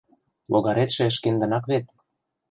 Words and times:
Логаретше 0.51 1.03
шкендынак 1.15 1.63
вет. 1.71 1.85